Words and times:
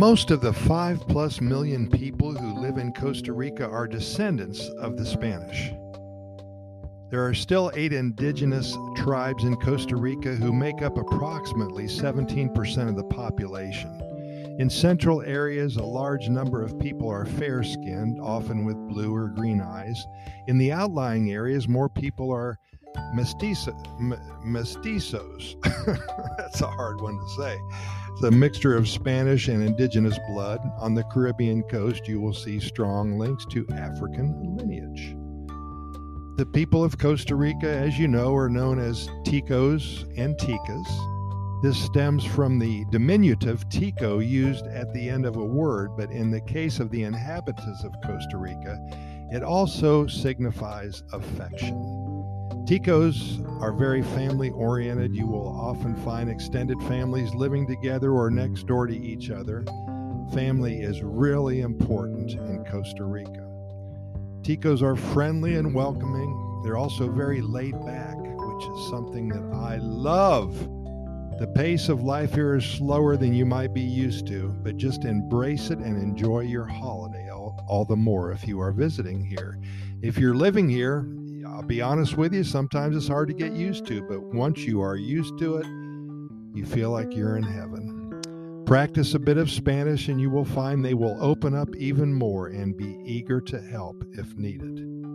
Most 0.00 0.30
of 0.30 0.40
the 0.40 0.54
5 0.54 1.08
plus 1.08 1.42
million 1.42 1.86
people 1.86 2.32
who 2.32 2.58
live 2.58 2.78
in 2.78 2.90
Costa 2.90 3.34
Rica 3.34 3.68
are 3.68 3.86
descendants 3.86 4.66
of 4.80 4.96
the 4.96 5.04
Spanish. 5.04 5.74
There 7.10 7.22
are 7.22 7.34
still 7.34 7.70
eight 7.74 7.92
indigenous 7.92 8.74
tribes 8.96 9.44
in 9.44 9.56
Costa 9.56 9.96
Rica 9.96 10.34
who 10.34 10.54
make 10.54 10.80
up 10.80 10.96
approximately 10.96 11.84
17% 11.84 12.88
of 12.88 12.96
the 12.96 13.04
population. 13.14 13.90
In 14.58 14.70
central 14.70 15.20
areas, 15.20 15.76
a 15.76 15.84
large 15.84 16.30
number 16.30 16.62
of 16.62 16.78
people 16.78 17.10
are 17.10 17.26
fair 17.26 17.62
skinned, 17.62 18.18
often 18.22 18.64
with 18.64 18.88
blue 18.88 19.14
or 19.14 19.28
green 19.28 19.60
eyes. 19.60 20.02
In 20.46 20.56
the 20.56 20.72
outlying 20.72 21.30
areas, 21.30 21.68
more 21.68 21.90
people 21.90 22.32
are 22.32 22.58
mestizo, 23.14 23.72
mestizos. 24.44 25.56
That's 26.38 26.60
a 26.60 26.66
hard 26.66 27.00
one 27.00 27.18
to 27.18 27.28
say. 27.36 27.58
It's 28.12 28.22
a 28.22 28.30
mixture 28.30 28.76
of 28.76 28.88
Spanish 28.88 29.48
and 29.48 29.62
indigenous 29.62 30.18
blood. 30.28 30.60
On 30.78 30.94
the 30.94 31.04
Caribbean 31.04 31.62
coast, 31.64 32.06
you 32.08 32.20
will 32.20 32.34
see 32.34 32.60
strong 32.60 33.18
links 33.18 33.46
to 33.46 33.66
African 33.72 34.56
lineage. 34.56 35.16
The 36.36 36.46
people 36.46 36.82
of 36.82 36.98
Costa 36.98 37.34
Rica, 37.34 37.68
as 37.68 37.98
you 37.98 38.08
know, 38.08 38.34
are 38.34 38.48
known 38.48 38.78
as 38.78 39.08
Ticos 39.24 40.04
and 40.16 40.36
Ticas. 40.38 41.62
This 41.62 41.78
stems 41.78 42.24
from 42.24 42.58
the 42.58 42.86
diminutive 42.90 43.68
tico 43.68 44.18
used 44.18 44.66
at 44.68 44.90
the 44.94 45.10
end 45.10 45.26
of 45.26 45.36
a 45.36 45.44
word, 45.44 45.90
but 45.98 46.10
in 46.10 46.30
the 46.30 46.40
case 46.40 46.80
of 46.80 46.90
the 46.90 47.02
inhabitants 47.02 47.84
of 47.84 47.92
Costa 48.02 48.38
Rica, 48.38 48.78
it 49.30 49.42
also 49.42 50.06
signifies 50.06 51.02
affection. 51.12 51.99
Ticos 52.70 53.44
are 53.60 53.72
very 53.72 54.00
family 54.00 54.50
oriented. 54.50 55.12
You 55.12 55.26
will 55.26 55.48
often 55.48 55.96
find 56.04 56.30
extended 56.30 56.80
families 56.82 57.34
living 57.34 57.66
together 57.66 58.12
or 58.12 58.30
next 58.30 58.68
door 58.68 58.86
to 58.86 58.96
each 58.96 59.28
other. 59.28 59.64
Family 60.32 60.80
is 60.80 61.02
really 61.02 61.62
important 61.62 62.30
in 62.30 62.64
Costa 62.70 63.02
Rica. 63.02 63.44
Ticos 64.42 64.82
are 64.82 64.94
friendly 64.94 65.56
and 65.56 65.74
welcoming. 65.74 66.60
They're 66.62 66.76
also 66.76 67.10
very 67.10 67.40
laid 67.40 67.72
back, 67.84 68.14
which 68.16 68.64
is 68.64 68.88
something 68.88 69.30
that 69.30 69.52
I 69.52 69.78
love. 69.78 70.56
The 71.40 71.52
pace 71.56 71.88
of 71.88 72.04
life 72.04 72.34
here 72.34 72.54
is 72.54 72.64
slower 72.64 73.16
than 73.16 73.34
you 73.34 73.46
might 73.46 73.74
be 73.74 73.80
used 73.80 74.28
to, 74.28 74.54
but 74.62 74.76
just 74.76 75.04
embrace 75.04 75.70
it 75.70 75.80
and 75.80 76.00
enjoy 76.00 76.42
your 76.42 76.66
holiday 76.66 77.30
all, 77.30 77.64
all 77.66 77.84
the 77.84 77.96
more 77.96 78.30
if 78.30 78.46
you 78.46 78.60
are 78.60 78.70
visiting 78.70 79.24
here. 79.24 79.58
If 80.02 80.18
you're 80.18 80.36
living 80.36 80.68
here, 80.68 81.04
I'll 81.52 81.62
be 81.62 81.82
honest 81.82 82.16
with 82.16 82.32
you, 82.32 82.44
sometimes 82.44 82.96
it's 82.96 83.08
hard 83.08 83.28
to 83.28 83.34
get 83.34 83.52
used 83.52 83.86
to, 83.86 84.02
but 84.02 84.22
once 84.22 84.60
you 84.60 84.80
are 84.80 84.96
used 84.96 85.38
to 85.38 85.56
it, 85.58 85.66
you 86.54 86.64
feel 86.64 86.90
like 86.90 87.14
you're 87.14 87.36
in 87.36 87.42
heaven. 87.42 88.62
Practice 88.66 89.14
a 89.14 89.18
bit 89.18 89.36
of 89.36 89.50
Spanish, 89.50 90.08
and 90.08 90.20
you 90.20 90.30
will 90.30 90.44
find 90.44 90.84
they 90.84 90.94
will 90.94 91.16
open 91.20 91.54
up 91.54 91.74
even 91.76 92.12
more 92.12 92.48
and 92.48 92.76
be 92.76 93.00
eager 93.04 93.40
to 93.40 93.60
help 93.60 94.04
if 94.12 94.36
needed. 94.36 95.09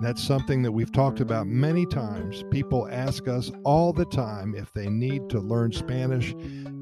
That's 0.00 0.22
something 0.22 0.62
that 0.62 0.72
we've 0.72 0.90
talked 0.90 1.20
about 1.20 1.46
many 1.46 1.84
times. 1.84 2.42
People 2.50 2.88
ask 2.90 3.28
us 3.28 3.50
all 3.64 3.92
the 3.92 4.06
time 4.06 4.54
if 4.54 4.72
they 4.72 4.88
need 4.88 5.28
to 5.28 5.40
learn 5.40 5.72
Spanish 5.72 6.34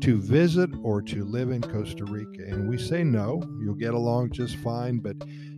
to 0.03 0.21
visit 0.21 0.71
or 0.85 1.03
to 1.03 1.25
live 1.25 1.51
in 1.51 1.61
Costa 1.61 2.05
Rica. 2.05 2.45
And 2.47 2.69
we 2.69 2.79
say 2.79 3.03
no, 3.03 3.43
you'll 3.61 3.75
get 3.75 3.95
along 3.95 4.31
just 4.31 4.55
fine, 4.59 4.99
but 4.99 5.17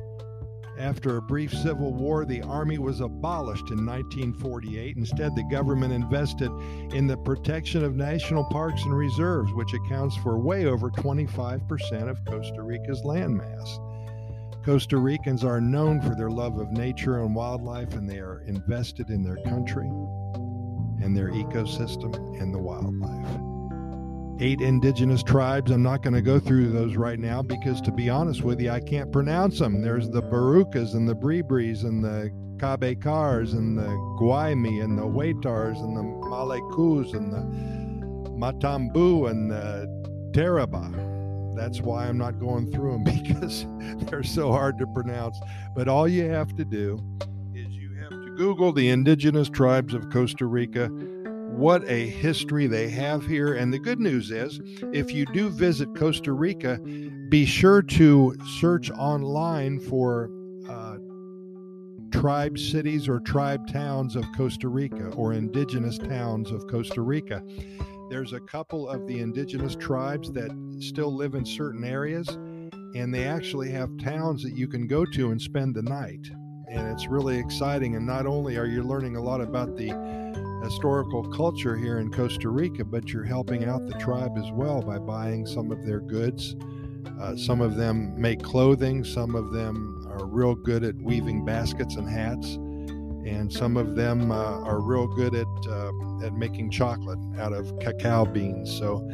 After 0.79 1.17
a 1.17 1.21
brief 1.21 1.51
civil 1.51 1.93
war, 1.93 2.23
the 2.23 2.43
Army 2.43 2.77
was 2.77 3.01
abolished 3.01 3.71
in 3.71 3.83
1948. 3.83 4.95
Instead, 4.95 5.35
the 5.35 5.47
government 5.49 5.91
invested 5.91 6.51
in 6.93 7.07
the 7.07 7.17
protection 7.17 7.83
of 7.83 7.95
national 7.95 8.45
parks 8.45 8.83
and 8.83 8.95
reserves, 8.95 9.51
which 9.53 9.73
accounts 9.73 10.15
for 10.17 10.37
way 10.37 10.65
over 10.65 10.91
25% 10.91 12.09
of 12.09 12.23
Costa 12.25 12.61
Rica's 12.61 13.01
landmass. 13.01 13.83
Costa 14.63 14.97
Ricans 14.97 15.43
are 15.43 15.61
known 15.61 15.99
for 15.99 16.13
their 16.13 16.29
love 16.29 16.59
of 16.59 16.71
nature 16.71 17.21
and 17.23 17.33
wildlife, 17.33 17.93
and 17.93 18.07
they 18.07 18.19
are 18.19 18.41
invested 18.41 19.09
in 19.09 19.23
their 19.23 19.37
country 19.37 19.87
and 21.01 21.15
their 21.15 21.29
ecosystem 21.31 22.13
and 22.39 22.53
the 22.53 22.59
wildlife 22.59 23.46
eight 24.39 24.61
indigenous 24.61 25.23
tribes. 25.23 25.71
I'm 25.71 25.83
not 25.83 26.03
going 26.03 26.13
to 26.13 26.21
go 26.21 26.39
through 26.39 26.71
those 26.71 26.95
right 26.95 27.19
now 27.19 27.41
because, 27.41 27.81
to 27.81 27.91
be 27.91 28.09
honest 28.09 28.43
with 28.43 28.59
you, 28.59 28.69
I 28.69 28.79
can't 28.79 29.11
pronounce 29.11 29.59
them. 29.59 29.81
There's 29.81 30.09
the 30.09 30.21
Borucas 30.21 30.93
and 30.93 31.07
the 31.07 31.15
Bribris 31.15 31.83
and 31.83 32.03
the 32.03 32.31
Cabécars 32.57 33.53
and 33.53 33.77
the 33.77 33.87
Guaymi 34.19 34.83
and 34.83 34.97
the 34.97 35.03
Huetars 35.03 35.77
and 35.77 35.95
the 35.95 36.01
Malekus 36.01 37.13
and 37.13 37.31
the 37.31 38.29
Matambu 38.31 39.29
and 39.29 39.49
the 39.49 39.87
Teraba. 40.31 41.55
That's 41.55 41.81
why 41.81 42.07
I'm 42.07 42.17
not 42.17 42.39
going 42.39 42.71
through 42.71 42.91
them 42.91 43.03
because 43.23 43.65
they're 44.09 44.23
so 44.23 44.51
hard 44.51 44.77
to 44.77 44.87
pronounce. 44.87 45.39
But 45.75 45.87
all 45.87 46.07
you 46.07 46.29
have 46.29 46.55
to 46.55 46.65
do 46.65 46.99
is 47.55 47.67
you 47.75 47.95
have 47.95 48.11
to 48.11 48.35
Google 48.37 48.71
the 48.71 48.89
indigenous 48.89 49.49
tribes 49.49 49.93
of 49.93 50.09
Costa 50.11 50.45
Rica 50.45 50.91
what 51.57 51.83
a 51.89 52.07
history 52.07 52.67
they 52.67 52.87
have 52.89 53.25
here. 53.25 53.55
And 53.55 53.73
the 53.73 53.79
good 53.79 53.99
news 53.99 54.29
is, 54.29 54.61
if 54.93 55.11
you 55.11 55.25
do 55.25 55.49
visit 55.49 55.89
Costa 55.95 56.31
Rica, 56.31 56.79
be 57.29 57.45
sure 57.45 57.81
to 57.81 58.35
search 58.59 58.91
online 58.91 59.79
for 59.79 60.29
uh, 60.69 60.97
tribe 62.11 62.59
cities 62.59 63.09
or 63.09 63.19
tribe 63.19 63.67
towns 63.67 64.15
of 64.15 64.23
Costa 64.35 64.67
Rica 64.67 65.07
or 65.15 65.33
indigenous 65.33 65.97
towns 65.97 66.51
of 66.51 66.67
Costa 66.67 67.01
Rica. 67.01 67.43
There's 68.09 68.33
a 68.33 68.39
couple 68.39 68.87
of 68.87 69.07
the 69.07 69.19
indigenous 69.19 69.75
tribes 69.75 70.31
that 70.33 70.51
still 70.79 71.13
live 71.13 71.33
in 71.33 71.45
certain 71.45 71.83
areas, 71.83 72.27
and 72.95 73.13
they 73.13 73.25
actually 73.25 73.71
have 73.71 73.97
towns 73.97 74.43
that 74.43 74.55
you 74.55 74.67
can 74.67 74.87
go 74.87 75.05
to 75.05 75.31
and 75.31 75.41
spend 75.41 75.75
the 75.75 75.81
night. 75.81 76.29
And 76.69 76.87
it's 76.87 77.07
really 77.07 77.37
exciting. 77.37 77.95
And 77.95 78.05
not 78.05 78.25
only 78.25 78.57
are 78.57 78.65
you 78.65 78.83
learning 78.83 79.15
a 79.15 79.21
lot 79.21 79.41
about 79.41 79.75
the 79.75 79.91
historical 80.63 81.23
culture 81.31 81.75
here 81.75 81.99
in 81.99 82.11
Costa 82.11 82.49
Rica, 82.49 82.83
but 82.83 83.09
you're 83.09 83.23
helping 83.23 83.65
out 83.65 83.87
the 83.87 83.93
tribe 83.93 84.37
as 84.37 84.51
well 84.51 84.81
by 84.81 84.97
buying 84.97 85.45
some 85.45 85.71
of 85.71 85.85
their 85.85 85.99
goods. 85.99 86.55
Uh, 87.19 87.35
some 87.35 87.61
of 87.61 87.75
them 87.75 88.19
make 88.19 88.41
clothing, 88.43 89.03
some 89.03 89.35
of 89.35 89.51
them 89.51 90.05
are 90.09 90.25
real 90.25 90.55
good 90.55 90.83
at 90.83 90.95
weaving 90.95 91.45
baskets 91.45 91.95
and 91.95 92.07
hats, 92.07 92.55
and 93.25 93.51
some 93.51 93.77
of 93.77 93.95
them 93.95 94.31
uh, 94.31 94.61
are 94.61 94.79
real 94.79 95.07
good 95.07 95.35
at, 95.35 95.47
uh, 95.69 95.91
at 96.23 96.33
making 96.33 96.69
chocolate 96.69 97.19
out 97.39 97.53
of 97.53 97.77
cacao 97.79 98.25
beans. 98.25 98.71
So 98.71 99.07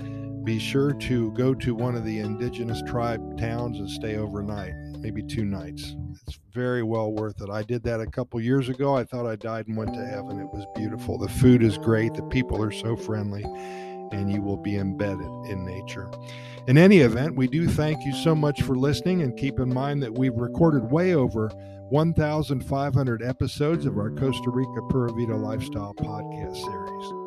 be 0.43 0.59
sure 0.59 0.93
to 0.93 1.31
go 1.31 1.53
to 1.53 1.73
one 1.73 1.95
of 1.95 2.03
the 2.05 2.19
indigenous 2.19 2.81
tribe 2.85 3.37
towns 3.37 3.79
and 3.79 3.89
stay 3.89 4.17
overnight, 4.17 4.73
maybe 4.99 5.23
two 5.23 5.45
nights. 5.45 5.95
It's 6.27 6.39
very 6.53 6.83
well 6.83 7.11
worth 7.11 7.41
it. 7.41 7.49
I 7.49 7.63
did 7.63 7.83
that 7.83 7.99
a 7.99 8.07
couple 8.07 8.39
years 8.41 8.69
ago. 8.69 8.95
I 8.95 9.03
thought 9.03 9.25
I 9.25 9.35
died 9.35 9.67
and 9.67 9.77
went 9.77 9.93
to 9.93 10.05
heaven. 10.05 10.39
It 10.39 10.51
was 10.53 10.65
beautiful. 10.75 11.17
The 11.17 11.27
food 11.29 11.63
is 11.63 11.77
great. 11.77 12.13
The 12.13 12.23
people 12.23 12.61
are 12.61 12.71
so 12.71 12.95
friendly. 12.95 13.45
and 14.13 14.31
you 14.31 14.41
will 14.41 14.57
be 14.57 14.77
embedded 14.77 15.25
in 15.49 15.65
nature. 15.65 16.09
In 16.67 16.77
any 16.77 16.99
event, 16.99 17.35
we 17.35 17.47
do 17.47 17.67
thank 17.67 18.05
you 18.05 18.13
so 18.13 18.35
much 18.35 18.61
for 18.61 18.75
listening 18.75 19.21
and 19.21 19.35
keep 19.35 19.59
in 19.59 19.73
mind 19.73 20.03
that 20.03 20.13
we've 20.13 20.35
recorded 20.35 20.91
way 20.91 21.15
over 21.15 21.49
1,500 21.89 23.23
episodes 23.23 23.85
of 23.85 23.97
our 23.97 24.11
Costa 24.11 24.49
Rica 24.49 24.81
Pura 24.89 25.11
Vida 25.13 25.35
Lifestyle 25.35 25.93
podcast 25.95 26.55
series. 26.57 27.22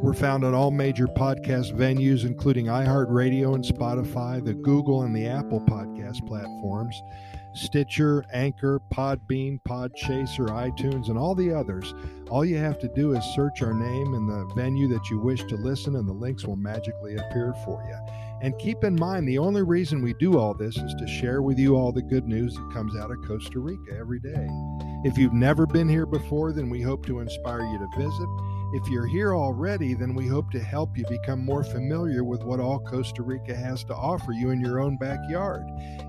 We're 0.00 0.12
found 0.12 0.44
on 0.44 0.54
all 0.54 0.70
major 0.70 1.06
podcast 1.06 1.72
venues, 1.72 2.24
including 2.24 2.66
iHeartRadio 2.66 3.54
and 3.54 3.64
Spotify, 3.64 4.44
the 4.44 4.54
Google 4.54 5.02
and 5.02 5.14
the 5.14 5.26
Apple 5.26 5.60
podcast 5.60 6.26
platforms, 6.26 7.00
Stitcher, 7.54 8.24
Anchor, 8.32 8.80
Podbean, 8.92 9.60
Podchaser, 9.62 10.48
iTunes, 10.48 11.08
and 11.08 11.16
all 11.16 11.34
the 11.34 11.52
others. 11.52 11.94
All 12.28 12.44
you 12.44 12.56
have 12.56 12.78
to 12.80 12.88
do 12.88 13.12
is 13.12 13.24
search 13.34 13.62
our 13.62 13.72
name 13.72 14.14
in 14.14 14.26
the 14.26 14.52
venue 14.56 14.88
that 14.88 15.08
you 15.08 15.18
wish 15.20 15.44
to 15.44 15.56
listen, 15.56 15.94
and 15.96 16.08
the 16.08 16.12
links 16.12 16.44
will 16.44 16.56
magically 16.56 17.16
appear 17.16 17.54
for 17.64 17.82
you. 17.88 17.96
And 18.42 18.58
keep 18.58 18.82
in 18.84 18.96
mind, 18.96 19.28
the 19.28 19.38
only 19.38 19.62
reason 19.62 20.02
we 20.02 20.12
do 20.14 20.38
all 20.38 20.54
this 20.54 20.76
is 20.76 20.94
to 20.94 21.06
share 21.06 21.40
with 21.40 21.58
you 21.58 21.76
all 21.76 21.92
the 21.92 22.02
good 22.02 22.26
news 22.26 22.54
that 22.54 22.70
comes 22.74 22.96
out 22.96 23.10
of 23.12 23.16
Costa 23.26 23.60
Rica 23.60 23.96
every 23.96 24.18
day. 24.18 24.48
If 25.04 25.16
you've 25.16 25.32
never 25.32 25.66
been 25.66 25.88
here 25.88 26.04
before, 26.04 26.52
then 26.52 26.68
we 26.68 26.82
hope 26.82 27.06
to 27.06 27.20
inspire 27.20 27.62
you 27.62 27.78
to 27.78 27.88
visit. 27.96 28.28
If 28.74 28.88
you're 28.88 29.06
here 29.06 29.36
already, 29.36 29.94
then 29.94 30.16
we 30.16 30.26
hope 30.26 30.50
to 30.50 30.58
help 30.58 30.98
you 30.98 31.04
become 31.08 31.44
more 31.44 31.62
familiar 31.62 32.24
with 32.24 32.42
what 32.42 32.58
all 32.58 32.80
Costa 32.80 33.22
Rica 33.22 33.54
has 33.54 33.84
to 33.84 33.94
offer 33.94 34.32
you 34.32 34.50
in 34.50 34.60
your 34.60 34.80
own 34.80 34.96
backyard. 34.96 35.62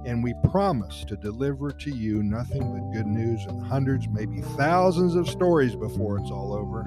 And 0.04 0.24
we 0.24 0.34
promise 0.50 1.06
to 1.06 1.16
deliver 1.16 1.72
to 1.72 1.92
you 1.92 2.24
nothing 2.24 2.74
but 2.74 2.92
good 2.92 3.06
news 3.06 3.46
and 3.46 3.64
hundreds, 3.64 4.08
maybe 4.08 4.42
thousands 4.58 5.14
of 5.14 5.30
stories 5.30 5.76
before 5.76 6.18
it's 6.18 6.32
all 6.32 6.54
over 6.54 6.82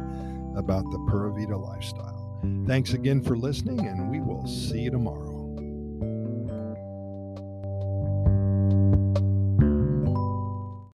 about 0.56 0.82
the 0.90 0.98
Pura 1.08 1.32
Vida 1.32 1.56
lifestyle. 1.56 2.40
Thanks 2.66 2.94
again 2.94 3.22
for 3.22 3.36
listening, 3.36 3.86
and 3.86 4.10
we 4.10 4.18
will 4.18 4.48
see 4.48 4.80
you 4.80 4.90
tomorrow. 4.90 5.37